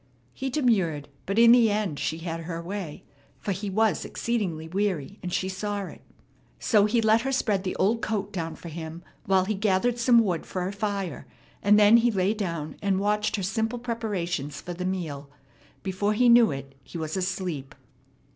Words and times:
He 0.33 0.49
demurred, 0.49 1.09
but 1.27 1.37
in 1.37 1.51
the 1.51 1.69
end 1.69 1.99
she 1.99 2.17
had 2.17 2.39
her 2.39 2.59
way; 2.59 3.03
for 3.37 3.51
he 3.51 3.69
was 3.69 4.03
exceedingly 4.03 4.67
weary, 4.67 5.19
and 5.21 5.31
she 5.31 5.47
saw 5.47 5.83
it. 5.85 6.01
So 6.57 6.85
he 6.85 7.03
let 7.03 7.21
her 7.21 7.31
spread 7.31 7.63
the 7.63 7.75
old 7.75 8.01
coat 8.01 8.33
down 8.33 8.55
for 8.55 8.69
him 8.69 9.03
while 9.27 9.45
he 9.45 9.53
gathered 9.53 9.99
some 9.99 10.17
wood 10.17 10.43
for 10.47 10.67
a 10.67 10.73
fire, 10.73 11.27
and 11.61 11.79
then 11.79 11.97
he 11.97 12.09
lay 12.09 12.33
down 12.33 12.77
and 12.81 12.99
watched 12.99 13.35
her 13.35 13.43
simple 13.43 13.77
preparations 13.77 14.59
for 14.59 14.73
the 14.73 14.85
meal. 14.85 15.29
Before 15.83 16.13
he 16.13 16.29
knew 16.29 16.49
it 16.49 16.73
he 16.83 16.97
was 16.97 17.15
asleep. 17.15 17.75